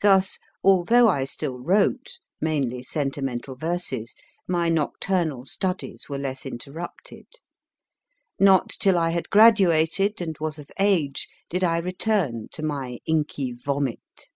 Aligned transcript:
Thus, 0.00 0.38
although 0.62 1.08
I 1.08 1.24
still 1.24 1.58
wrote 1.58 2.20
mainly 2.40 2.84
sentimental 2.84 3.56
verses 3.56 4.14
my 4.46 4.68
nocturnal 4.68 5.44
studies 5.44 6.08
were 6.08 6.18
less 6.18 6.46
interrupted. 6.46 7.26
Not 8.38 8.68
till 8.68 8.96
I 8.96 9.10
had 9.10 9.28
graduated, 9.28 10.20
and 10.20 10.36
was 10.38 10.60
of 10.60 10.70
age, 10.78 11.26
did 11.48 11.64
I 11.64 11.78
return 11.78 12.46
to 12.52 12.62
my 12.62 12.98
inky 13.06 13.50
vomit. 13.50 14.28